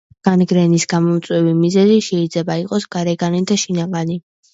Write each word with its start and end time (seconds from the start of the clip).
განგრენის 0.27 0.85
გამომწვევი 0.93 1.51
მიზეზი 1.57 1.97
შეიძლება 2.05 2.55
იყოს 2.63 2.87
გარეგანი 2.97 3.43
და 3.53 3.59
შინაგანი. 3.65 4.19